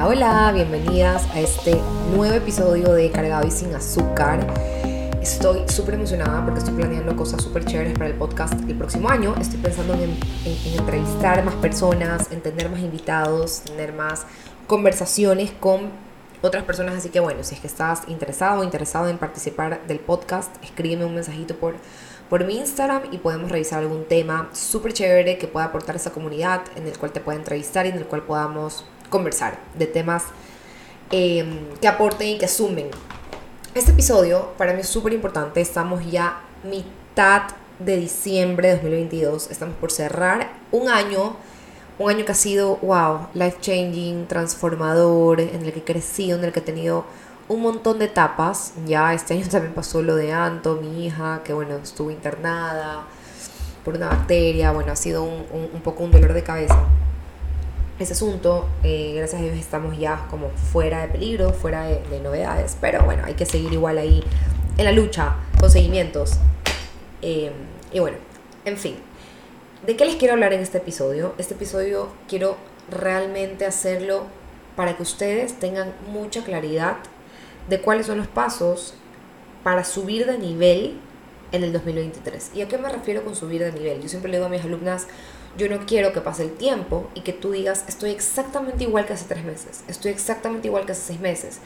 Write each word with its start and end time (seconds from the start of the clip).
Hola, 0.00 0.52
bienvenidas 0.54 1.26
a 1.34 1.40
este 1.40 1.74
nuevo 2.14 2.32
episodio 2.32 2.92
de 2.92 3.10
Cargado 3.10 3.44
y 3.48 3.50
sin 3.50 3.74
azúcar. 3.74 4.46
Estoy 5.20 5.68
súper 5.68 5.94
emocionada 5.94 6.44
porque 6.44 6.60
estoy 6.60 6.74
planeando 6.74 7.16
cosas 7.16 7.42
súper 7.42 7.64
chéveres 7.64 7.94
para 7.94 8.06
el 8.06 8.14
podcast 8.14 8.54
el 8.68 8.76
próximo 8.76 9.10
año. 9.10 9.34
Estoy 9.40 9.58
pensando 9.58 9.94
en, 9.94 10.16
en, 10.44 10.78
entrevistar 10.78 11.44
más 11.44 11.56
personas, 11.56 12.30
en 12.30 12.40
tener 12.40 12.70
más 12.70 12.78
invitados, 12.78 13.62
tener 13.62 13.92
más 13.92 14.24
conversaciones 14.68 15.50
con 15.50 15.90
otras 16.42 16.62
personas. 16.62 16.94
Así 16.94 17.08
que 17.08 17.18
bueno, 17.18 17.42
si 17.42 17.56
es 17.56 17.60
que 17.60 17.66
estás 17.66 18.02
interesado 18.06 18.60
o 18.60 18.64
interesado 18.64 19.08
en 19.08 19.18
participar 19.18 19.84
del 19.88 19.98
podcast, 19.98 20.54
escríbeme 20.62 21.06
un 21.06 21.16
mensajito 21.16 21.56
por, 21.56 21.74
por 22.30 22.44
mi 22.44 22.56
Instagram 22.56 23.02
y 23.10 23.18
podemos 23.18 23.50
revisar 23.50 23.80
algún 23.80 24.04
tema 24.04 24.48
súper 24.52 24.92
chévere 24.92 25.38
que 25.38 25.48
pueda 25.48 25.66
aportar 25.66 25.96
a 25.96 25.98
esa 25.98 26.12
comunidad, 26.12 26.62
en 26.76 26.86
el 26.86 26.96
cual 26.96 27.10
te 27.10 27.20
pueda 27.20 27.36
entrevistar 27.36 27.84
y 27.86 27.88
en 27.88 27.96
el 27.96 28.06
cual 28.06 28.22
podamos 28.22 28.84
conversar 29.08 29.58
de 29.74 29.86
temas 29.86 30.24
eh, 31.10 31.44
que 31.80 31.88
aporten 31.88 32.28
y 32.28 32.38
que 32.38 32.48
sumen. 32.48 32.90
Este 33.74 33.92
episodio 33.92 34.52
para 34.58 34.72
mí 34.72 34.80
es 34.80 34.88
súper 34.88 35.12
importante. 35.12 35.60
Estamos 35.60 36.04
ya 36.10 36.40
mitad 36.64 37.42
de 37.78 37.96
diciembre 37.96 38.68
de 38.68 38.74
2022. 38.74 39.50
Estamos 39.50 39.76
por 39.76 39.90
cerrar 39.90 40.50
un 40.72 40.88
año. 40.88 41.36
Un 41.98 42.10
año 42.10 42.24
que 42.24 42.32
ha 42.32 42.34
sido, 42.36 42.76
wow, 42.76 43.28
life 43.34 43.58
changing, 43.60 44.26
transformador, 44.28 45.40
en 45.40 45.64
el 45.64 45.72
que 45.72 45.80
he 45.80 45.84
crecido, 45.84 46.38
en 46.38 46.44
el 46.44 46.52
que 46.52 46.60
he 46.60 46.62
tenido 46.62 47.04
un 47.48 47.60
montón 47.60 47.98
de 47.98 48.04
etapas. 48.04 48.74
Ya 48.86 49.14
este 49.14 49.34
año 49.34 49.46
también 49.50 49.74
pasó 49.74 50.02
lo 50.02 50.14
de 50.14 50.32
Anto, 50.32 50.76
mi 50.76 51.06
hija, 51.06 51.42
que 51.44 51.52
bueno, 51.52 51.76
estuvo 51.76 52.10
internada 52.10 53.04
por 53.84 53.94
una 53.94 54.08
bacteria. 54.08 54.72
Bueno, 54.72 54.92
ha 54.92 54.96
sido 54.96 55.24
un, 55.24 55.44
un 55.72 55.80
poco 55.80 56.04
un 56.04 56.12
dolor 56.12 56.34
de 56.34 56.42
cabeza 56.42 56.78
ese 57.98 58.12
asunto. 58.12 58.68
Eh, 58.82 59.14
gracias 59.16 59.40
a 59.40 59.44
Dios 59.44 59.56
estamos 59.56 59.98
ya 59.98 60.26
como 60.30 60.50
fuera 60.50 61.02
de 61.02 61.08
peligro, 61.08 61.52
fuera 61.52 61.84
de, 61.84 62.20
novedades, 62.20 62.76
pero 62.80 63.04
bueno, 63.04 63.24
hay 63.24 63.34
que 63.34 63.46
seguir 63.46 63.72
igual 63.72 63.98
ahí 63.98 64.22
en 64.76 64.84
la 64.84 64.92
lucha, 64.92 65.36
con 65.58 65.70
seguimientos. 65.70 66.34
Eh, 67.22 67.50
y 67.92 67.98
bueno, 67.98 68.18
en 68.64 68.76
fin, 68.76 68.96
¿de 69.86 69.96
qué 69.96 70.04
les 70.04 70.16
quiero 70.16 70.34
hablar 70.34 70.52
en 70.52 70.60
este 70.60 70.78
episodio? 70.78 71.34
Este 71.38 71.54
episodio 71.54 72.08
quiero 72.28 72.56
realmente 72.90 73.66
hacerlo 73.66 74.26
para 74.76 74.96
que 74.96 75.02
ustedes 75.02 75.58
tengan 75.58 75.92
mucha 76.12 76.44
claridad 76.44 76.96
de 77.68 77.80
cuáles 77.80 78.06
son 78.06 78.18
los 78.18 78.28
pasos 78.28 78.94
para 79.62 79.84
subir 79.84 80.26
de 80.26 80.38
nivel 80.38 80.98
en 81.52 81.64
el 81.64 81.72
2023. 81.72 82.52
¿Y 82.54 82.62
a 82.62 82.68
qué 82.68 82.78
me 82.78 82.88
refiero 82.88 83.24
con 83.24 83.34
subir 83.34 83.62
de 83.62 83.72
nivel? 83.72 84.00
Yo 84.00 84.08
siempre 84.08 84.30
le 84.30 84.36
digo 84.36 84.46
a 84.46 84.50
mis 84.50 84.62
alumnas, 84.62 85.08
yo 85.56 85.68
no 85.68 85.86
quiero 85.86 86.12
que 86.12 86.20
pase 86.20 86.44
el 86.44 86.52
tiempo 86.52 87.08
y 87.14 87.22
que 87.22 87.32
tú 87.32 87.52
digas, 87.52 87.84
estoy 87.88 88.10
exactamente 88.10 88.84
igual 88.84 89.06
que 89.06 89.14
hace 89.14 89.24
tres 89.26 89.44
meses, 89.44 89.82
estoy 89.88 90.12
exactamente 90.12 90.68
igual 90.68 90.86
que 90.86 90.92
hace 90.92 91.02
seis 91.02 91.20
meses. 91.20 91.58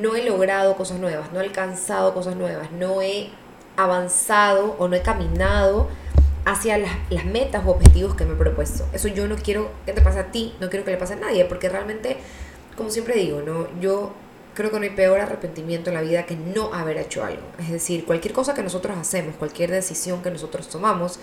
No 0.00 0.14
he 0.14 0.24
logrado 0.24 0.76
cosas 0.76 1.00
nuevas, 1.00 1.32
no 1.32 1.40
he 1.40 1.44
alcanzado 1.44 2.14
cosas 2.14 2.36
nuevas, 2.36 2.70
no 2.72 3.02
he 3.02 3.30
avanzado 3.76 4.76
o 4.78 4.88
no 4.88 4.96
he 4.96 5.02
caminado 5.02 5.88
hacia 6.44 6.78
las, 6.78 7.24
metas 7.24 7.64
o 7.66 7.70
objetivos 7.70 8.14
que 8.14 8.24
me 8.24 8.34
he 8.34 8.36
propuesto. 8.36 8.86
Eso 8.92 9.08
yo 9.08 9.26
no 9.26 9.36
quiero 9.36 9.70
que 9.86 9.92
te 9.92 10.00
pase 10.00 10.20
a 10.20 10.30
ti, 10.30 10.54
no 10.60 10.68
quiero 10.70 10.84
que 10.84 10.92
le 10.92 10.96
pase 10.96 11.14
a 11.14 11.16
nadie, 11.16 11.44
porque 11.44 11.68
realmente, 11.68 12.16
como 12.76 12.90
siempre 12.90 13.14
digo, 13.14 13.42
¿no? 13.42 13.68
yo 13.80 14.12
creo 14.54 14.70
que 14.70 14.78
no 14.78 14.82
hay 14.82 14.90
peor 14.90 15.20
arrepentimiento 15.20 15.90
en 15.90 15.94
la 15.94 16.02
vida 16.02 16.26
que 16.26 16.36
no 16.36 16.74
haber 16.74 16.98
hecho 16.98 17.24
algo. 17.24 17.42
Es 17.58 17.70
decir, 17.70 18.04
cualquier 18.04 18.34
cosa 18.34 18.54
que 18.54 18.62
nosotros 18.62 18.96
hacemos, 18.98 19.36
cualquier 19.36 19.70
decisión 19.70 20.22
que 20.22 20.30
nosotros 20.30 20.68
tomamos, 20.68 21.18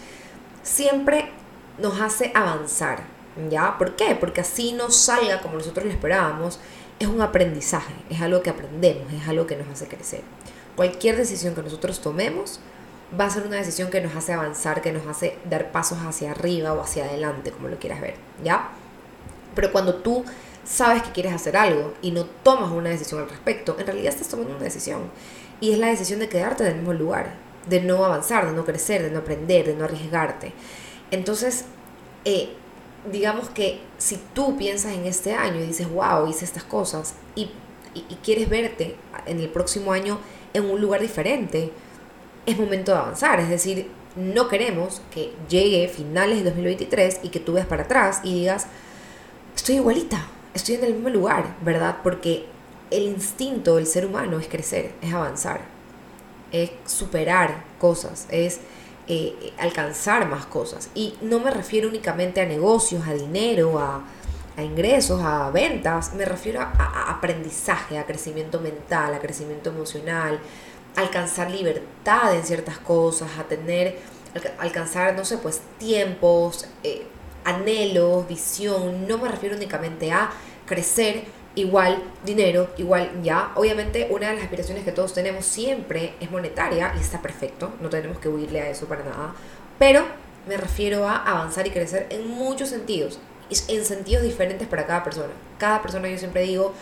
siempre 0.63 1.31
nos 1.78 2.00
hace 2.02 2.31
avanzar, 2.33 3.03
¿ya? 3.50 3.78
¿Por 3.78 3.95
qué? 3.95 4.16
Porque 4.20 4.42
así 4.42 4.73
no 4.73 4.89
salga 4.89 5.42
como 5.42 5.58
nosotros 5.58 5.86
lo 5.86 5.92
esperábamos, 5.92 6.59
es 7.00 7.08
un 7.08 7.22
aprendizaje, 7.22 7.93
es 8.10 8.21
algo 8.21 8.42
que 8.42 8.49
aprendemos, 8.49 9.11
es 9.14 9.27
algo 9.27 9.45
que 9.45 9.55
nos 9.55 9.67
hace 9.67 9.87
crecer. 9.87 10.21
Cualquier 10.76 11.17
decisión 11.17 11.55
que 11.55 11.61
nosotros 11.61 12.02
tomemos 12.02 12.60
va 13.20 13.26
a 13.26 13.30
ser 13.30 13.45
una 13.45 13.58
decisión 13.58 13.89
que 13.89 14.02
nos 14.02 14.16
hace 14.16 14.33
avanzar, 14.33 14.82
que 14.82 14.92
nos 14.92 15.05
hace 15.08 15.37
dar 15.45 15.71
pasos 15.71 15.99
hacia 15.99 16.32
arriba 16.32 16.73
o 16.73 16.82
hacia 16.82 17.05
adelante, 17.05 17.52
como 17.52 17.67
lo 17.67 17.77
quieras 17.77 18.02
ver, 18.02 18.16
¿ya? 18.43 18.70
Pero 19.55 19.71
cuando 19.71 19.95
tú 19.95 20.26
sabes 20.66 21.04
que 21.04 21.11
quieres 21.11 21.33
hacer 21.33 21.55
algo 21.55 21.93
y 22.02 22.11
no 22.11 22.26
tomas 22.26 22.71
una 22.71 22.89
decisión 22.89 23.21
al 23.21 23.30
respecto, 23.30 23.77
en 23.80 23.86
realidad 23.86 24.14
estás 24.14 24.27
tomando 24.27 24.55
una 24.55 24.64
decisión. 24.64 25.10
Y 25.61 25.71
es 25.71 25.80
la 25.80 25.87
decisión 25.87 26.20
de 26.20 26.30
quedarte 26.30 26.64
en 26.64 26.70
el 26.70 26.76
mismo 26.77 26.93
lugar, 26.93 27.33
de 27.67 27.82
no 27.82 28.04
avanzar, 28.05 28.45
de 28.45 28.52
no 28.52 28.66
crecer, 28.66 29.02
de 29.02 29.10
no 29.10 29.20
aprender, 29.20 29.66
de 29.66 29.76
no 29.76 29.86
arriesgarte. 29.86 30.54
Entonces, 31.11 31.65
eh, 32.25 32.49
digamos 33.11 33.49
que 33.49 33.79
si 33.97 34.19
tú 34.33 34.57
piensas 34.57 34.93
en 34.93 35.05
este 35.05 35.33
año 35.33 35.61
y 35.61 35.67
dices, 35.67 35.89
wow, 35.89 36.27
hice 36.27 36.45
estas 36.45 36.63
cosas 36.63 37.15
y, 37.35 37.49
quieres 38.23 38.47
verte 38.47 38.95
en 39.25 39.39
el 39.39 39.49
próximo 39.49 39.91
año 39.91 40.19
en 40.53 40.69
un 40.69 40.79
lugar 40.79 41.01
diferente, 41.01 41.71
es 42.45 42.57
momento 42.59 42.91
de 42.91 42.97
avanzar. 42.99 43.39
Es 43.39 43.49
decir, 43.49 43.89
no 44.15 44.47
queremos 44.49 45.01
que 45.11 45.33
llegue 45.49 45.87
finales 45.87 46.39
de 46.39 46.43
2023 46.45 47.21
y 47.23 47.29
que 47.29 47.39
tú 47.39 47.53
veas 47.53 47.65
para 47.65 47.83
atrás 47.83 48.21
y 48.23 48.33
digas, 48.33 48.67
estoy 49.55 49.75
igualita, 49.75 50.27
estoy 50.53 50.75
en 50.75 50.83
el 50.83 50.93
mismo 50.93 51.09
lugar, 51.09 51.55
¿verdad? 51.61 51.97
Porque 52.03 52.45
el 52.91 53.03
instinto 53.03 53.75
del 53.77 53.87
ser 53.87 54.05
humano 54.05 54.39
es 54.39 54.47
crecer, 54.47 54.93
es 55.01 55.13
avanzar, 55.13 55.61
es 56.51 56.71
superar 56.85 57.63
cosas, 57.79 58.27
es 58.29 58.59
eh, 59.07 59.53
alcanzar 59.57 60.27
más 60.27 60.45
cosas. 60.45 60.89
Y 60.93 61.15
no 61.21 61.39
me 61.39 61.49
refiero 61.49 61.87
únicamente 61.87 62.41
a 62.41 62.45
negocios, 62.45 63.07
a 63.07 63.13
dinero, 63.13 63.79
a, 63.79 64.03
ingresos, 64.61 65.21
a 65.23 65.49
ventas, 65.51 66.13
me 66.15 66.25
refiero 66.25 66.61
a, 66.61 67.11
aprendizaje, 67.11 67.99
a 67.99 68.05
crecimiento 68.05 68.59
mental, 68.59 69.13
a 69.13 69.19
crecimiento 69.19 69.69
emocional, 69.69 70.39
alcanzar 70.95 71.51
libertad 71.51 72.35
en 72.35 72.43
ciertas 72.43 72.79
cosas, 72.79 73.29
a 73.39 73.43
tener, 73.43 73.99
alcanzar, 74.57 75.15
no 75.15 75.23
sé, 75.25 75.37
pues 75.37 75.61
tiempos, 75.77 76.67
eh, 76.83 77.05
anhelos, 77.45 78.27
visión. 78.27 79.07
No 79.07 79.19
me 79.19 79.29
refiero 79.29 79.55
únicamente 79.55 80.11
a 80.11 80.31
crecer 80.65 81.25
igual 81.57 82.01
dinero, 82.23 82.69
igual 82.77 83.09
ya. 83.23 83.51
Obviamente 83.55 84.07
una 84.11 84.29
de 84.29 84.35
las 84.35 84.43
aspiraciones 84.43 84.85
que 84.85 84.91
todos 84.91 85.13
tenemos 85.13 85.45
siempre 85.45 86.13
es 86.19 86.31
monetaria 86.31 86.93
y 86.95 87.01
está 87.01 87.21
perfecto, 87.21 87.73
no 87.81 87.89
tenemos 87.89 88.19
que 88.19 88.29
huirle 88.29 88.61
a 88.61 88.69
eso 88.69 88.85
para 88.85 89.03
nada, 89.03 89.33
pero 89.79 90.05
me 90.47 90.55
refiero 90.55 91.07
a 91.07 91.17
avanzar 91.17 91.67
y 91.67 91.71
crecer 91.71 92.07
en 92.09 92.29
muchos 92.29 92.69
sentidos, 92.69 93.19
en 93.67 93.83
sentidos 93.83 94.23
diferentes 94.23 94.67
para 94.67 94.85
cada 94.85 95.03
persona. 95.03 95.33
Cada 95.57 95.81
persona 95.81 96.07
yo 96.07 96.17
siempre 96.17 96.43
digo, 96.43 96.73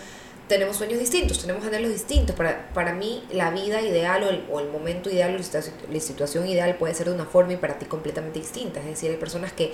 tenemos 0.47 0.75
sueños 0.75 0.99
distintos, 0.99 1.39
tenemos 1.39 1.65
anhelos 1.65 1.91
distintos. 1.91 2.35
Para, 2.35 2.69
para 2.73 2.93
mí 2.93 3.23
la 3.31 3.49
vida 3.51 3.81
ideal 3.81 4.23
o 4.23 4.29
el, 4.29 4.45
o 4.51 4.59
el 4.59 4.69
momento 4.69 5.09
ideal 5.09 5.35
o 5.35 5.91
la 5.91 5.99
situación 5.99 6.47
ideal 6.47 6.75
puede 6.75 6.93
ser 6.93 7.07
de 7.07 7.15
una 7.15 7.25
forma 7.25 7.53
y 7.53 7.57
para 7.57 7.79
ti 7.79 7.85
completamente 7.85 8.39
distinta. 8.39 8.81
Es 8.81 8.85
decir, 8.85 9.09
hay 9.09 9.17
personas 9.17 9.53
que, 9.53 9.73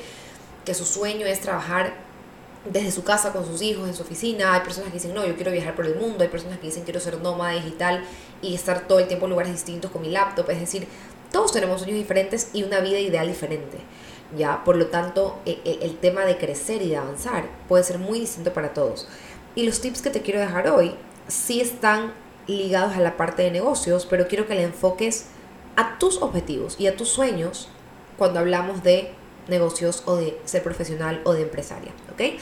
que 0.64 0.74
su 0.74 0.86
sueño 0.86 1.26
es 1.26 1.42
trabajar 1.42 2.11
desde 2.66 2.92
su 2.92 3.04
casa 3.04 3.32
con 3.32 3.46
sus 3.46 3.62
hijos, 3.62 3.88
en 3.88 3.94
su 3.94 4.04
oficina. 4.04 4.54
Hay 4.54 4.62
personas 4.62 4.90
que 4.90 4.96
dicen, 4.98 5.14
no, 5.14 5.26
yo 5.26 5.36
quiero 5.36 5.52
viajar 5.52 5.76
por 5.76 5.86
el 5.86 5.96
mundo. 5.96 6.24
Hay 6.24 6.30
personas 6.30 6.60
que 6.60 6.68
dicen, 6.68 6.84
quiero 6.84 7.00
ser 7.00 7.20
nómada 7.20 7.54
digital 7.54 8.04
y 8.42 8.54
estar 8.54 8.88
todo 8.88 9.00
el 9.00 9.08
tiempo 9.08 9.26
en 9.26 9.32
lugares 9.32 9.52
distintos 9.52 9.92
con 9.92 10.02
mi 10.02 10.10
laptop. 10.10 10.50
Es 10.50 10.60
decir, 10.60 10.88
todos 11.32 11.52
tenemos 11.52 11.82
sueños 11.82 11.98
diferentes 11.98 12.50
y 12.54 12.64
una 12.64 12.80
vida 12.80 13.00
ideal 13.00 13.28
diferente. 13.28 13.78
¿ya? 14.38 14.64
Por 14.64 14.76
lo 14.76 14.88
tanto, 14.88 15.40
e, 15.46 15.60
e, 15.66 15.80
el, 15.82 15.98
tema 15.98 16.26
de 16.26 16.38
crecer 16.38 16.82
y 16.82 16.90
de 16.90 16.98
avanzar 16.98 17.46
puede 17.68 17.84
ser 17.84 17.98
muy 18.00 18.20
distinto 18.20 18.54
para 18.54 18.74
todos. 18.74 19.08
Y 19.56 19.64
los 19.64 19.82
tips 19.82 20.02
que 20.02 20.10
te 20.10 20.22
quiero 20.22 20.40
dejar 20.40 20.70
hoy 20.70 20.96
sí 21.28 21.62
están 21.62 22.14
ligados 22.48 22.96
a 22.96 23.00
la 23.00 23.18
parte 23.18 23.44
de 23.44 23.52
negocios, 23.52 24.06
pero 24.10 24.28
quiero 24.28 24.48
que 24.48 24.56
le 24.56 24.64
enfoques 24.64 25.28
a 25.76 25.98
tus 26.00 26.22
objetivos 26.22 26.76
y 26.80 26.88
a 26.88 26.96
tus 26.96 27.10
sueños 27.10 27.70
cuando 28.18 28.40
hablamos 28.40 28.84
de 28.84 29.14
negocios 29.48 30.04
o 30.06 30.16
de 30.16 30.38
ser 30.46 30.64
profesional 30.64 31.22
o 31.24 31.34
de 31.34 31.44
empresaria, 31.44 31.92
¿ok? 32.14 32.40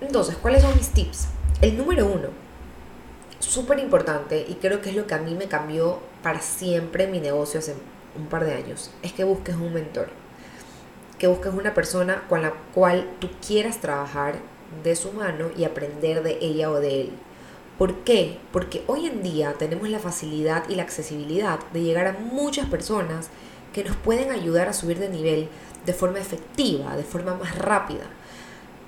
Entonces, 0.00 0.36
¿cuáles 0.36 0.62
son 0.62 0.74
mis 0.76 0.90
tips? 0.90 1.28
El 1.60 1.76
número 1.76 2.06
uno, 2.06 2.28
súper 3.38 3.78
importante 3.78 4.46
y 4.48 4.54
creo 4.54 4.80
que 4.80 4.90
es 4.90 4.96
lo 4.96 5.06
que 5.06 5.14
a 5.14 5.18
mí 5.18 5.34
me 5.34 5.46
cambió 5.46 5.98
para 6.22 6.40
siempre 6.40 7.06
mi 7.06 7.20
negocio 7.20 7.60
hace 7.60 7.74
un 8.16 8.26
par 8.26 8.44
de 8.44 8.54
años, 8.54 8.90
es 9.02 9.12
que 9.12 9.24
busques 9.24 9.56
un 9.56 9.72
mentor, 9.72 10.08
que 11.18 11.26
busques 11.26 11.52
una 11.52 11.74
persona 11.74 12.22
con 12.28 12.42
la 12.42 12.52
cual 12.74 13.08
tú 13.18 13.28
quieras 13.46 13.80
trabajar 13.80 14.36
de 14.82 14.96
su 14.96 15.12
mano 15.12 15.50
y 15.56 15.64
aprender 15.64 16.22
de 16.22 16.38
ella 16.40 16.70
o 16.70 16.80
de 16.80 17.02
él. 17.02 17.10
¿Por 17.78 17.96
qué? 18.04 18.38
Porque 18.52 18.84
hoy 18.86 19.06
en 19.06 19.22
día 19.22 19.54
tenemos 19.54 19.88
la 19.88 19.98
facilidad 19.98 20.68
y 20.68 20.74
la 20.74 20.82
accesibilidad 20.82 21.60
de 21.72 21.82
llegar 21.82 22.06
a 22.06 22.12
muchas 22.12 22.68
personas 22.68 23.30
que 23.72 23.84
nos 23.84 23.96
pueden 23.96 24.30
ayudar 24.30 24.68
a 24.68 24.72
subir 24.72 24.98
de 24.98 25.08
nivel 25.08 25.48
de 25.86 25.92
forma 25.92 26.18
efectiva, 26.18 26.96
de 26.96 27.04
forma 27.04 27.34
más 27.34 27.56
rápida. 27.56 28.04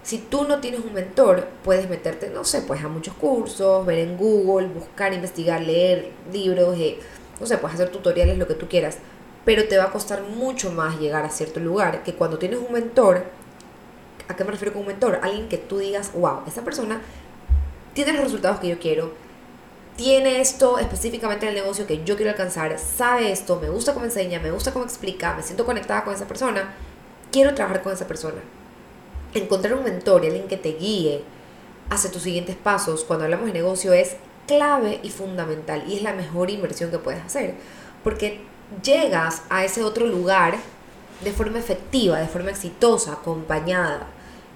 Si 0.03 0.19
tú 0.19 0.45
no 0.45 0.59
tienes 0.59 0.81
un 0.81 0.93
mentor, 0.93 1.47
puedes 1.63 1.89
meterte, 1.89 2.29
no 2.31 2.45
sé, 2.45 2.63
pues 2.63 2.83
a 2.83 2.89
muchos 2.89 3.15
cursos, 3.15 3.87
ver 3.87 4.01
en 4.01 4.17
Google, 4.17 4.67
buscar, 4.67 5.13
investigar, 5.13 5.61
leer 5.61 6.11
libros, 6.33 6.77
eh, 6.79 6.99
no 7.41 7.47
sé, 7.47 7.57
puedes 7.59 7.77
hacer 7.77 7.91
tutoriales, 7.91 8.37
lo 8.37 8.49
que 8.49 8.55
tú 8.55 8.69
quieras, 8.69 8.99
pero 9.45 9.69
te 9.69 9.79
va 9.79 9.85
a 9.85 9.91
costar 9.93 10.23
mucho 10.23 10.73
más 10.73 10.99
llegar 10.99 11.25
a 11.25 11.31
cierto 11.31 11.61
lugar 11.61 12.03
que 12.03 12.15
cuando 12.15 12.39
tienes 12.39 12.59
un 12.59 12.73
mentor, 12.73 13.25
¿a 14.29 14.35
qué 14.35 14.45
me 14.45 14.51
refiero 14.51 14.73
con 14.73 14.83
un 14.83 14.89
mentor? 14.89 15.21
Alguien 15.23 15.49
que 15.49 15.59
tú 15.59 15.79
digas, 15.79 16.13
wow, 16.15 16.41
esa 16.49 16.63
persona 16.63 17.01
tiene 17.95 18.13
los 18.13 18.25
resultados 18.25 18.59
que 18.59 18.69
yo 18.69 18.79
quiero, 18.81 19.13
tiene 19.97 20.41
esto 20.41 20.79
específicamente 20.79 21.47
en 21.47 21.51
el 21.51 21.63
negocio 21.63 21.87
que 21.87 22.05
yo 22.05 22.17
quiero 22.17 22.31
alcanzar, 22.31 22.79
sabe 22.79 23.31
esto, 23.31 23.59
me 23.61 23.69
gusta 23.69 23.95
cómo 23.95 24.07
enseña, 24.07 24.41
me 24.41 24.51
gusta 24.51 24.73
cómo 24.73 24.85
explica, 24.85 25.35
me 25.35 25.43
siento 25.43 25.67
conectada 25.67 26.05
con 26.05 26.15
esa 26.15 26.27
persona, 26.27 26.75
quiero 27.31 27.55
trabajar 27.55 27.83
con 27.83 27.93
esa 27.93 28.09
persona. 28.09 28.41
Encontrar 29.35 29.75
un 29.75 29.85
mentor 29.85 30.25
y 30.25 30.29
alguien 30.29 30.49
que 30.49 30.57
te 30.57 30.75
guíe 30.75 31.23
hacia 31.91 32.11
tus 32.11 32.23
siguientes 32.23 32.57
pasos 32.57 33.05
cuando 33.05 33.25
hablamos 33.25 33.47
de 33.47 33.53
negocio 33.53 33.93
es 33.93 34.17
clave 34.47 35.01
y 35.03 35.11
fundamental 35.11 35.85
y 35.87 35.97
es 35.97 36.03
la 36.03 36.13
mejor 36.13 36.51
inversión 36.51 36.91
que 36.91 36.99
puedes 36.99 37.23
hacer 37.23 37.55
porque 38.03 38.41
llegas 38.83 39.43
a 39.51 39.65
ese 39.65 39.83
otro 39.83 40.07
lugar 40.07 40.57
de 41.23 41.33
forma 41.33 41.59
efectiva, 41.59 42.19
de 42.19 42.27
forma 42.27 42.51
exitosa, 42.51 43.13
acompañada 43.13 44.07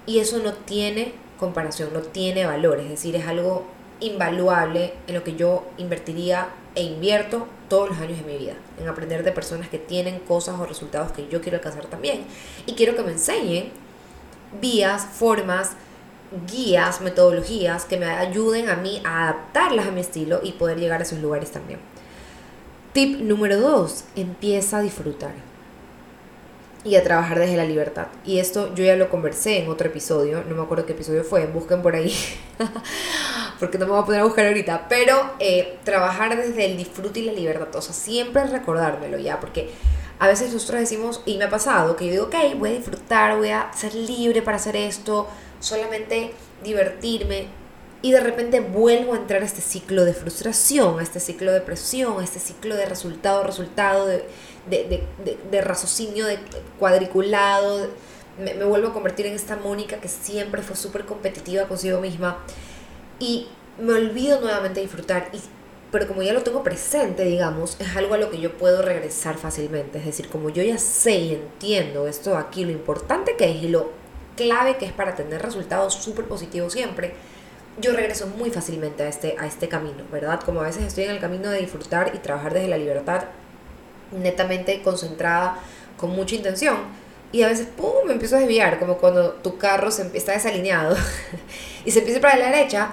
y 0.05 0.19
eso 0.19 0.39
no 0.39 0.53
tiene 0.53 1.13
comparación, 1.39 1.93
no 1.93 2.01
tiene 2.01 2.45
valor, 2.45 2.79
es 2.79 2.89
decir, 2.89 3.15
es 3.15 3.27
algo 3.27 3.65
invaluable 3.99 4.93
en 5.07 5.15
lo 5.15 5.23
que 5.23 5.35
yo 5.35 5.65
invertiría 5.77 6.49
e 6.75 6.83
invierto 6.83 7.47
todos 7.69 7.89
los 7.89 7.97
años 7.99 8.19
de 8.19 8.31
mi 8.31 8.37
vida, 8.37 8.53
en 8.79 8.87
aprender 8.87 9.23
de 9.23 9.31
personas 9.31 9.67
que 9.67 9.77
tienen 9.77 10.19
cosas 10.19 10.59
o 10.59 10.65
resultados 10.65 11.11
que 11.11 11.27
yo 11.27 11.41
quiero 11.41 11.57
alcanzar 11.57 11.85
también. 11.87 12.25
Y 12.65 12.73
quiero 12.73 12.95
que 12.95 13.03
me 13.03 13.11
enseñen 13.11 13.71
vías, 14.61 15.05
formas, 15.05 15.71
guías, 16.51 17.01
metodologías 17.01 17.85
que 17.85 17.97
me 17.97 18.05
ayuden 18.05 18.69
a 18.69 18.75
mí 18.75 19.01
a 19.05 19.23
adaptarlas 19.29 19.87
a 19.87 19.91
mi 19.91 20.01
estilo 20.01 20.39
y 20.43 20.53
poder 20.53 20.79
llegar 20.79 20.99
a 20.99 21.03
esos 21.03 21.19
lugares 21.19 21.51
también. 21.51 21.79
Tip 22.93 23.19
número 23.19 23.59
dos, 23.59 24.05
empieza 24.15 24.77
a 24.77 24.81
disfrutar 24.81 25.33
y 26.83 26.95
a 26.95 27.03
trabajar 27.03 27.39
desde 27.39 27.57
la 27.57 27.65
libertad. 27.65 28.07
Y 28.25 28.39
esto 28.39 28.73
yo 28.73 28.83
ya 28.83 28.95
lo 28.95 29.09
conversé 29.09 29.59
en 29.59 29.69
otro 29.69 29.87
episodio, 29.87 30.43
no 30.47 30.55
me 30.55 30.61
acuerdo 30.61 30.85
qué 30.85 30.93
episodio 30.93 31.23
fue, 31.23 31.45
busquen 31.47 31.81
por 31.81 31.95
ahí, 31.95 32.13
porque 33.59 33.77
no 33.77 33.85
me 33.85 33.91
voy 33.91 34.01
a 34.01 34.05
poner 34.05 34.21
a 34.21 34.23
buscar 34.25 34.45
ahorita, 34.45 34.87
pero 34.87 35.33
eh, 35.39 35.77
trabajar 35.83 36.35
desde 36.37 36.65
el 36.65 36.77
disfrute 36.77 37.19
y 37.19 37.25
la 37.25 37.33
libertad, 37.33 37.75
o 37.75 37.81
sea, 37.81 37.93
siempre 37.93 38.43
recordármelo 38.45 39.17
ya, 39.17 39.39
porque 39.39 39.69
a 40.19 40.27
veces 40.27 40.53
nosotros 40.53 40.79
decimos, 40.79 41.21
y 41.25 41.37
me 41.37 41.45
ha 41.45 41.49
pasado, 41.49 41.95
que 41.95 42.05
yo 42.05 42.11
digo, 42.11 42.25
ok, 42.25 42.35
voy 42.57 42.69
a 42.69 42.73
disfrutar, 42.73 43.37
voy 43.37 43.49
a 43.49 43.71
ser 43.73 43.93
libre 43.93 44.41
para 44.41 44.57
hacer 44.57 44.75
esto, 44.75 45.27
solamente 45.59 46.33
divertirme, 46.63 47.47
y 48.01 48.11
de 48.11 48.19
repente 48.19 48.59
vuelvo 48.59 49.13
a 49.13 49.17
entrar 49.17 49.41
a 49.41 49.45
este 49.45 49.61
ciclo 49.61 50.05
de 50.05 50.13
frustración, 50.13 50.99
a 50.99 51.03
este 51.03 51.19
ciclo 51.19 51.51
de 51.51 51.61
presión, 51.61 52.19
a 52.19 52.23
este 52.23 52.39
ciclo 52.39 52.75
de 52.75 52.85
resultado, 52.85 53.43
resultado, 53.43 54.05
de 54.05 54.23
de, 54.69 55.03
de, 55.23 55.37
de, 55.49 55.61
raciocinio 55.61 56.25
de 56.25 56.39
cuadriculado. 56.79 57.89
Me, 58.39 58.53
me, 58.53 58.65
vuelvo 58.65 58.89
a 58.89 58.93
convertir 58.93 59.25
en 59.25 59.33
esta 59.33 59.55
Mónica 59.55 59.97
que 59.97 60.07
siempre 60.07 60.61
fue 60.61 60.75
súper 60.75 61.05
competitiva 61.05 61.67
consigo 61.67 61.99
misma. 61.99 62.37
Y 63.19 63.47
me 63.79 63.93
olvido 63.93 64.39
nuevamente 64.41 64.79
de 64.79 64.85
disfrutar. 64.85 65.29
Y, 65.33 65.39
pero 65.91 66.07
como 66.07 66.21
ya 66.21 66.33
lo 66.33 66.43
tengo 66.43 66.63
presente, 66.63 67.23
digamos, 67.23 67.77
es 67.79 67.95
algo 67.95 68.13
a 68.13 68.17
lo 68.17 68.29
que 68.29 68.39
yo 68.39 68.57
puedo 68.57 68.81
regresar 68.81 69.37
fácilmente. 69.37 69.99
Es 69.99 70.05
decir, 70.05 70.29
como 70.29 70.49
yo 70.49 70.63
ya 70.63 70.77
sé 70.77 71.17
y 71.17 71.33
entiendo 71.35 72.07
esto 72.07 72.37
aquí, 72.37 72.65
lo 72.65 72.71
importante 72.71 73.35
que 73.37 73.51
es 73.51 73.63
y 73.63 73.67
lo 73.69 73.91
clave 74.35 74.77
que 74.77 74.85
es 74.85 74.93
para 74.93 75.15
tener 75.15 75.41
resultados 75.41 75.95
súper 75.95 76.25
positivos 76.25 76.73
siempre, 76.73 77.13
yo 77.79 77.93
regreso 77.93 78.27
muy 78.27 78.49
fácilmente 78.49 79.03
a 79.03 79.07
este, 79.07 79.35
a 79.37 79.45
este 79.45 79.67
camino, 79.67 80.03
¿verdad? 80.11 80.39
Como 80.43 80.61
a 80.61 80.63
veces 80.63 80.83
estoy 80.83 81.03
en 81.05 81.11
el 81.11 81.19
camino 81.19 81.49
de 81.49 81.59
disfrutar 81.59 82.11
y 82.15 82.19
trabajar 82.19 82.53
desde 82.53 82.67
la 82.67 82.77
libertad, 82.77 83.25
netamente 84.11 84.81
concentrada, 84.81 85.59
con 85.97 86.11
mucha 86.11 86.35
intención. 86.35 86.77
Y 87.31 87.43
a 87.43 87.47
veces, 87.47 87.67
¡pum!, 87.67 88.05
me 88.05 88.13
empiezo 88.13 88.37
a 88.37 88.39
desviar, 88.39 88.79
como 88.79 88.97
cuando 88.97 89.31
tu 89.31 89.57
carro 89.57 89.91
se 89.91 90.09
está 90.17 90.31
desalineado 90.31 90.95
y 91.85 91.91
se 91.91 91.99
empieza 91.99 92.21
para 92.21 92.37
la 92.37 92.51
derecha, 92.51 92.91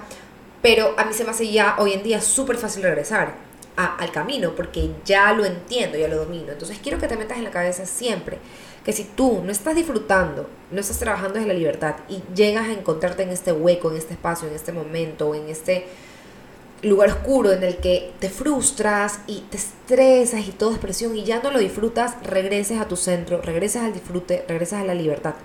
pero 0.65 0.95
a 0.97 1.05
mí 1.05 1.13
se 1.13 1.23
me 1.23 1.29
hace 1.29 1.51
ya 1.51 1.75
hoy 1.77 1.93
en 1.93 2.01
día 2.01 2.19
súper 2.19 2.57
fácil 2.57 2.81
regresar 2.81 3.35
a, 3.77 3.97
al 3.97 4.11
camino 4.11 4.55
porque 4.55 4.89
ya 5.05 5.31
lo 5.31 5.45
entiendo, 5.45 5.95
ya 5.95 6.07
lo 6.07 6.15
domino. 6.15 6.51
Entonces 6.51 6.79
quiero 6.81 6.97
que 6.97 7.07
te 7.07 7.15
metas 7.17 7.37
en 7.37 7.43
la 7.43 7.51
cabeza 7.51 7.85
siempre 7.85 8.39
que 8.83 8.91
si 8.91 9.03
tú 9.03 9.43
no 9.45 9.51
estás 9.51 9.75
disfrutando, 9.75 10.49
no 10.71 10.81
estás 10.81 10.97
trabajando 10.97 11.35
desde 11.35 11.49
la 11.49 11.53
libertad 11.53 11.97
y 12.09 12.23
llegas 12.33 12.65
a 12.65 12.71
encontrarte 12.71 13.21
en 13.21 13.29
este 13.29 13.51
hueco, 13.51 13.91
en 13.91 13.97
este 13.97 14.13
espacio, 14.13 14.47
en 14.47 14.55
este 14.55 14.71
momento, 14.71 15.35
en 15.35 15.49
este 15.49 15.85
lugar 16.81 17.09
oscuro 17.09 17.51
en 17.51 17.61
el 17.61 17.77
que 17.77 18.13
te 18.17 18.31
frustras 18.31 19.19
y 19.27 19.41
te 19.41 19.57
estresas 19.57 20.47
y 20.47 20.51
todo 20.51 20.71
es 20.71 20.79
presión 20.79 21.15
y 21.15 21.25
ya 21.25 21.43
no 21.43 21.51
lo 21.51 21.59
disfrutas, 21.59 22.15
regreses 22.23 22.81
a 22.81 22.87
tu 22.87 22.95
centro, 22.95 23.39
regreses 23.39 23.83
al 23.83 23.93
disfrute, 23.93 24.43
regresas 24.47 24.81
a 24.81 24.85
la 24.85 24.95
libertad. 24.95 25.35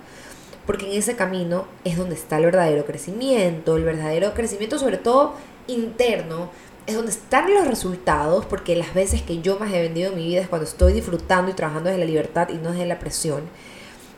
Porque 0.65 0.85
en 0.89 0.97
ese 0.97 1.15
camino 1.15 1.65
es 1.83 1.97
donde 1.97 2.15
está 2.15 2.37
el 2.37 2.45
verdadero 2.45 2.85
crecimiento, 2.85 3.77
el 3.77 3.83
verdadero 3.83 4.33
crecimiento 4.33 4.77
sobre 4.77 4.97
todo 4.97 5.33
interno, 5.67 6.49
es 6.87 6.95
donde 6.95 7.11
están 7.11 7.53
los 7.53 7.67
resultados, 7.67 8.45
porque 8.45 8.75
las 8.75 8.93
veces 8.93 9.21
que 9.21 9.41
yo 9.41 9.57
más 9.59 9.71
he 9.73 9.81
vendido 9.81 10.09
en 10.09 10.17
mi 10.17 10.27
vida 10.27 10.41
es 10.41 10.47
cuando 10.47 10.67
estoy 10.67 10.93
disfrutando 10.93 11.51
y 11.51 11.53
trabajando 11.53 11.89
desde 11.89 11.99
la 11.99 12.09
libertad 12.09 12.49
y 12.49 12.55
no 12.55 12.71
desde 12.71 12.85
la 12.85 12.99
presión. 12.99 13.43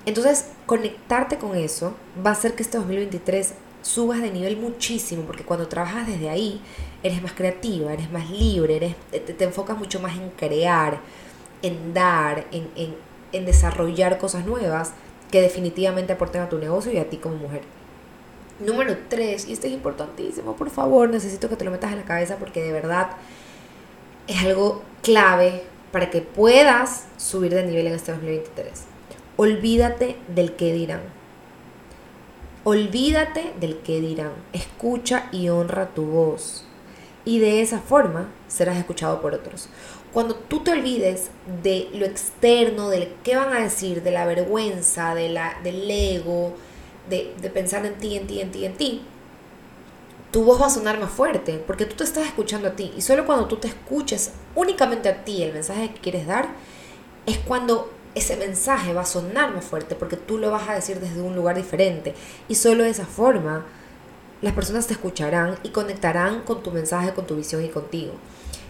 Entonces, 0.06 0.48
conectarte 0.66 1.38
con 1.38 1.56
eso 1.56 1.94
va 2.26 2.32
a 2.32 2.34
hacer 2.34 2.56
que 2.56 2.64
este 2.64 2.78
2023 2.78 3.54
subas 3.82 4.22
de 4.22 4.32
nivel 4.32 4.58
muchísimo, 4.58 5.24
porque 5.24 5.44
cuando 5.44 5.68
trabajas 5.68 6.08
desde 6.08 6.30
ahí, 6.30 6.62
eres 7.04 7.22
más 7.22 7.34
creativa, 7.34 7.94
eres 7.94 8.12
más 8.12 8.30
libre, 8.30 8.78
eres, 8.78 8.96
te, 9.12 9.44
enfocas 9.44 9.78
mucho 9.78 10.00
más 10.00 10.16
en 10.18 10.30
crear, 10.32 11.00
en 11.62 11.94
dar, 11.94 12.46
en, 12.52 12.70
en, 12.76 12.96
en 13.34 13.46
desarrollar 13.46 14.18
cosas 14.18 14.46
nuevas 14.46 14.94
que 15.34 15.42
definitivamente 15.42 16.14
aporten 16.14 16.44
a 16.44 16.48
tu 16.48 16.60
negocio 16.60 16.92
y 16.92 17.00
a 17.00 17.10
ti 17.10 17.18
como 17.18 17.38
mujer. 17.38 17.64
Número 18.60 18.96
3, 19.10 19.48
y 19.48 19.54
este 19.54 19.66
es 19.66 19.74
importantísimo, 19.74 20.56
por 20.56 20.70
favor, 20.70 21.10
necesito 21.10 21.50
que 21.50 21.56
te 21.56 21.66
lo 21.66 21.72
metas 21.72 21.92
en 21.92 21.98
la 21.98 22.06
cabeza 22.06 22.36
porque 22.36 22.62
de 22.62 22.72
verdad 22.72 23.10
es 24.28 24.44
algo 24.44 24.84
clave 25.02 25.64
para 25.92 26.12
que 26.12 26.22
puedas 26.22 27.08
subir 27.18 27.52
de 27.52 27.64
nivel 27.64 27.88
en 27.88 27.94
este 27.94 28.12
2023. 28.12 28.84
Olvídate 29.36 30.18
del 30.28 30.54
que 30.56 30.72
dirán. 30.72 31.02
Olvídate 32.64 33.54
del 33.60 33.80
que 33.80 34.02
dirán. 34.02 34.34
Escucha 34.54 35.30
y 35.32 35.50
honra 35.50 35.88
tu 35.96 36.06
voz 36.06 36.64
y 37.26 37.40
de 37.40 37.64
esa 37.64 37.80
forma 37.80 38.28
serás 38.48 38.78
escuchado 38.78 39.20
por 39.20 39.34
otros. 39.34 39.68
Cuando 40.14 40.36
tú 40.36 40.60
te 40.60 40.72
olvides 40.72 41.30
de 41.64 41.90
lo 41.94 42.06
externo, 42.06 42.90
de 42.90 43.14
qué 43.24 43.36
van 43.36 43.54
a 43.54 43.60
decir, 43.62 44.04
de 44.04 44.12
la 44.12 44.26
vergüenza, 44.26 45.16
de 45.16 45.30
la, 45.30 45.60
del 45.64 45.90
ego, 45.90 46.54
de, 47.10 47.34
de 47.42 47.50
pensar 47.50 47.86
en 47.86 47.96
ti, 47.96 48.16
en 48.16 48.28
ti, 48.28 48.40
en 48.40 48.52
ti, 48.52 48.66
en 48.66 48.76
ti, 48.76 49.02
tu 50.32 50.44
voz 50.44 50.62
va 50.62 50.68
a 50.68 50.70
sonar 50.70 51.00
más 51.00 51.12
fuerte 51.12 51.64
porque 51.66 51.86
tú 51.86 51.96
te 51.96 52.04
estás 52.04 52.26
escuchando 52.26 52.68
a 52.68 52.72
ti. 52.72 52.92
Y 52.98 53.02
solo 53.02 53.26
cuando 53.26 53.48
tú 53.48 53.58
te 53.58 53.68
escuches 53.68 54.32
únicamente 54.56 55.10
a 55.10 55.24
ti 55.24 55.44
el 55.44 55.54
mensaje 55.54 55.92
que 55.94 56.02
quieres 56.02 56.28
dar, 56.28 56.48
es 57.26 57.38
cuando 57.40 57.92
ese 58.16 58.36
mensaje 58.38 58.94
va 58.94 59.02
a 59.02 59.06
sonar 59.06 59.54
más 59.54 59.66
fuerte 59.66 59.96
porque 59.96 60.18
tú 60.18 60.38
lo 60.38 60.52
vas 60.52 60.70
a 60.70 60.74
decir 60.74 61.00
desde 61.00 61.22
un 61.22 61.36
lugar 61.36 61.56
diferente. 61.56 62.14
Y 62.48 62.56
solo 62.56 62.84
de 62.84 62.90
esa 62.90 63.06
forma 63.06 63.66
las 64.42 64.54
personas 64.54 64.88
te 64.88 64.94
escucharán 64.94 65.58
y 65.64 65.70
conectarán 65.70 66.42
con 66.42 66.64
tu 66.64 66.72
mensaje, 66.72 67.14
con 67.14 67.26
tu 67.26 67.36
visión 67.36 67.64
y 67.64 67.70
contigo. 67.70 68.14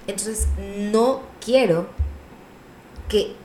Entonces, 0.07 0.47
no 0.91 1.21
quiero 1.43 1.87
que 3.07 3.35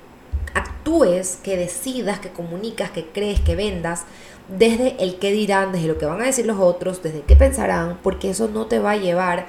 actúes, 0.55 1.39
que 1.43 1.57
decidas, 1.57 2.19
que 2.19 2.31
comunicas, 2.31 2.91
que 2.91 3.07
crees, 3.07 3.41
que 3.41 3.57
vendas 3.57 4.05
desde 4.49 4.97
el 5.03 5.19
qué 5.19 5.31
dirán, 5.31 5.73
desde 5.73 5.89
lo 5.89 5.99
que 5.99 6.07
van 6.07 6.21
a 6.23 6.27
decir 6.27 6.47
los 6.47 6.59
otros, 6.59 7.03
desde 7.03 7.23
qué 7.23 7.37
pensarán, 7.37 7.99
porque 8.03 8.31
eso 8.31 8.49
no 8.49 8.67
te 8.67 8.79
va 8.79 8.93
a 8.93 8.97
llevar 8.97 9.47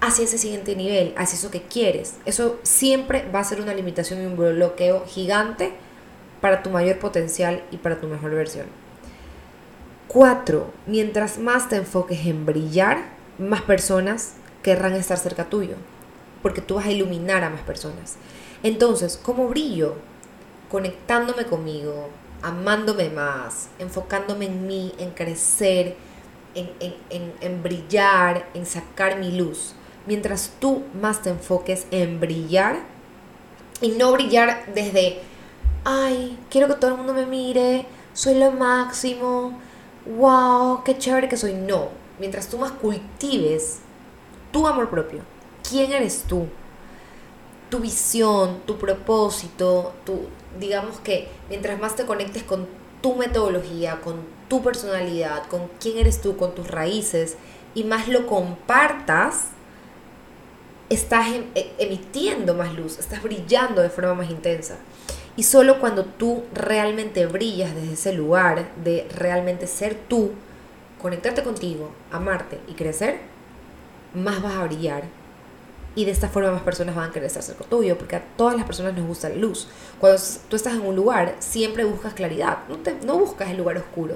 hacia 0.00 0.24
ese 0.24 0.38
siguiente 0.38 0.74
nivel, 0.74 1.14
hacia 1.16 1.38
eso 1.38 1.50
que 1.50 1.62
quieres. 1.62 2.14
Eso 2.24 2.58
siempre 2.62 3.24
va 3.32 3.40
a 3.40 3.44
ser 3.44 3.60
una 3.60 3.74
limitación 3.74 4.22
y 4.22 4.26
un 4.26 4.36
bloqueo 4.36 5.04
gigante 5.06 5.72
para 6.40 6.62
tu 6.62 6.70
mayor 6.70 6.98
potencial 6.98 7.62
y 7.70 7.76
para 7.76 8.00
tu 8.00 8.06
mejor 8.08 8.32
versión. 8.32 8.66
Cuatro, 10.08 10.72
mientras 10.86 11.38
más 11.38 11.68
te 11.68 11.76
enfoques 11.76 12.26
en 12.26 12.44
brillar, 12.44 12.98
más 13.38 13.62
personas 13.62 14.32
querrán 14.62 14.94
estar 14.94 15.18
cerca 15.18 15.44
tuyo, 15.44 15.76
porque 16.42 16.60
tú 16.60 16.76
vas 16.76 16.86
a 16.86 16.90
iluminar 16.90 17.44
a 17.44 17.50
más 17.50 17.60
personas. 17.60 18.16
Entonces, 18.62 19.18
¿cómo 19.22 19.48
brillo? 19.48 19.94
Conectándome 20.70 21.44
conmigo, 21.44 22.08
amándome 22.42 23.10
más, 23.10 23.68
enfocándome 23.78 24.46
en 24.46 24.66
mí, 24.66 24.92
en 24.98 25.10
crecer, 25.10 25.96
en, 26.54 26.70
en, 26.80 27.32
en, 27.40 27.62
brillar, 27.62 28.46
en 28.54 28.66
sacar 28.66 29.18
mi 29.18 29.32
luz. 29.32 29.74
Mientras 30.06 30.52
tú 30.60 30.82
más 31.00 31.22
te 31.22 31.30
enfoques 31.30 31.86
en 31.90 32.20
brillar 32.20 32.80
y 33.80 33.90
no 33.90 34.12
brillar 34.12 34.64
desde, 34.74 35.20
ay, 35.84 36.38
quiero 36.50 36.68
que 36.68 36.74
todo 36.74 36.92
el 36.92 36.96
mundo 36.96 37.14
me 37.14 37.26
mire, 37.26 37.86
soy 38.12 38.34
lo 38.34 38.50
máximo, 38.50 39.58
wow, 40.16 40.82
qué 40.84 40.96
chévere 40.96 41.28
que 41.28 41.36
soy. 41.36 41.54
No, 41.54 41.88
mientras 42.18 42.48
tú 42.48 42.58
más 42.58 42.72
cultives 42.72 43.80
tu 44.52 44.66
amor 44.66 44.90
propio, 44.90 45.20
quién 45.70 45.92
eres 45.92 46.24
tú, 46.26 46.48
tu 47.70 47.78
visión, 47.78 48.60
tu 48.66 48.76
propósito, 48.76 49.92
tu, 50.04 50.26
digamos 50.58 50.98
que 50.98 51.28
mientras 51.48 51.80
más 51.80 51.94
te 51.94 52.04
conectes 52.04 52.42
con 52.42 52.66
tu 53.00 53.14
metodología, 53.14 54.00
con 54.00 54.16
tu 54.48 54.62
personalidad, 54.62 55.46
con 55.46 55.68
quién 55.80 55.98
eres 55.98 56.20
tú, 56.20 56.36
con 56.36 56.54
tus 56.54 56.68
raíces, 56.68 57.36
y 57.74 57.84
más 57.84 58.08
lo 58.08 58.26
compartas, 58.26 59.46
estás 60.88 61.28
em, 61.28 61.44
e, 61.54 61.72
emitiendo 61.78 62.54
más 62.54 62.74
luz, 62.74 62.98
estás 62.98 63.22
brillando 63.22 63.80
de 63.80 63.90
forma 63.90 64.14
más 64.14 64.30
intensa. 64.30 64.76
Y 65.36 65.44
solo 65.44 65.78
cuando 65.78 66.04
tú 66.04 66.42
realmente 66.52 67.26
brillas 67.26 67.74
desde 67.74 67.92
ese 67.92 68.12
lugar 68.12 68.68
de 68.84 69.06
realmente 69.14 69.68
ser 69.68 69.94
tú, 69.94 70.32
conectarte 71.00 71.44
contigo, 71.44 71.92
amarte 72.10 72.58
y 72.66 72.72
crecer, 72.72 73.20
más 74.12 74.42
vas 74.42 74.54
a 74.54 74.64
brillar. 74.64 75.19
Y 75.94 76.04
de 76.04 76.12
esta 76.12 76.28
forma 76.28 76.52
más 76.52 76.62
personas 76.62 76.94
van 76.94 77.10
a 77.10 77.12
querer 77.12 77.26
estar 77.26 77.42
cerca 77.42 77.64
tuyo, 77.64 77.98
porque 77.98 78.16
a 78.16 78.22
todas 78.36 78.56
las 78.56 78.64
personas 78.64 78.94
nos 78.94 79.06
gusta 79.06 79.28
la 79.28 79.36
luz. 79.36 79.66
Cuando 79.98 80.20
tú 80.48 80.56
estás 80.56 80.74
en 80.74 80.82
un 80.82 80.94
lugar, 80.94 81.34
siempre 81.40 81.84
buscas 81.84 82.14
claridad, 82.14 82.58
no, 82.68 82.76
te, 82.76 82.94
no 83.04 83.18
buscas 83.18 83.50
el 83.50 83.56
lugar 83.56 83.76
oscuro. 83.78 84.14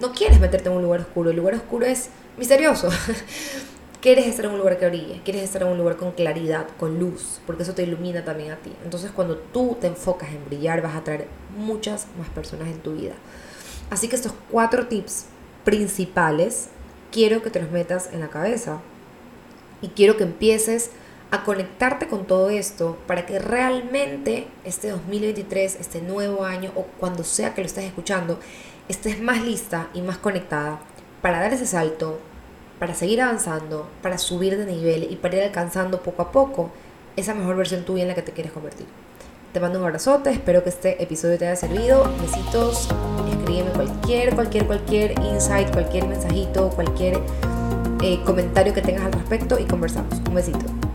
No 0.00 0.12
quieres 0.12 0.38
meterte 0.40 0.68
en 0.68 0.76
un 0.76 0.82
lugar 0.82 1.00
oscuro, 1.00 1.30
el 1.30 1.36
lugar 1.36 1.54
oscuro 1.54 1.86
es 1.86 2.10
misterioso. 2.36 2.88
quieres 4.00 4.26
estar 4.26 4.44
en 4.44 4.52
un 4.52 4.58
lugar 4.58 4.78
que 4.78 4.86
brille, 4.86 5.20
quieres 5.24 5.42
estar 5.42 5.62
en 5.62 5.68
un 5.68 5.78
lugar 5.78 5.96
con 5.96 6.12
claridad, 6.12 6.66
con 6.78 7.00
luz, 7.00 7.40
porque 7.44 7.64
eso 7.64 7.74
te 7.74 7.82
ilumina 7.82 8.24
también 8.24 8.52
a 8.52 8.56
ti. 8.56 8.72
Entonces 8.84 9.10
cuando 9.10 9.36
tú 9.36 9.76
te 9.80 9.88
enfocas 9.88 10.30
en 10.30 10.44
brillar, 10.44 10.80
vas 10.80 10.94
a 10.94 10.98
atraer 10.98 11.26
muchas 11.56 12.06
más 12.16 12.28
personas 12.28 12.68
en 12.68 12.78
tu 12.78 12.94
vida. 12.94 13.14
Así 13.90 14.06
que 14.06 14.14
estos 14.14 14.32
cuatro 14.50 14.86
tips 14.86 15.24
principales 15.64 16.68
quiero 17.10 17.42
que 17.42 17.50
te 17.50 17.60
los 17.60 17.72
metas 17.72 18.10
en 18.12 18.20
la 18.20 18.28
cabeza 18.28 18.80
y 19.82 19.88
quiero 19.88 20.16
que 20.16 20.22
empieces 20.22 20.90
a 21.30 21.44
conectarte 21.44 22.06
con 22.06 22.24
todo 22.26 22.50
esto 22.50 22.96
para 23.06 23.26
que 23.26 23.38
realmente 23.38 24.46
este 24.64 24.90
2023, 24.90 25.76
este 25.80 26.00
nuevo 26.00 26.44
año 26.44 26.70
o 26.76 26.82
cuando 26.98 27.24
sea 27.24 27.54
que 27.54 27.62
lo 27.62 27.66
estés 27.66 27.84
escuchando, 27.84 28.38
estés 28.88 29.20
más 29.20 29.44
lista 29.44 29.88
y 29.92 30.02
más 30.02 30.18
conectada 30.18 30.78
para 31.22 31.40
dar 31.40 31.52
ese 31.52 31.66
salto, 31.66 32.18
para 32.78 32.94
seguir 32.94 33.20
avanzando, 33.20 33.88
para 34.02 34.18
subir 34.18 34.56
de 34.56 34.66
nivel 34.66 35.08
y 35.10 35.16
para 35.16 35.36
ir 35.36 35.42
alcanzando 35.42 36.02
poco 36.02 36.22
a 36.22 36.32
poco 36.32 36.70
esa 37.16 37.34
mejor 37.34 37.56
versión 37.56 37.84
tuya 37.84 38.02
en 38.02 38.08
la 38.08 38.14
que 38.14 38.22
te 38.22 38.32
quieres 38.32 38.52
convertir. 38.52 38.86
Te 39.52 39.60
mando 39.60 39.78
un 39.78 39.86
abrazote, 39.86 40.30
espero 40.30 40.62
que 40.62 40.68
este 40.68 41.02
episodio 41.02 41.38
te 41.38 41.46
haya 41.46 41.56
servido. 41.56 42.04
Besitos, 42.20 42.88
escríbeme 43.30 43.70
cualquier, 43.70 44.34
cualquier, 44.34 44.66
cualquier 44.66 45.18
insight, 45.20 45.72
cualquier 45.72 46.06
mensajito, 46.06 46.68
cualquier 46.70 47.18
eh, 48.02 48.20
comentario 48.26 48.74
que 48.74 48.82
tengas 48.82 49.06
al 49.06 49.12
respecto 49.12 49.58
y 49.58 49.64
conversamos. 49.64 50.12
Un 50.28 50.34
besito. 50.34 50.85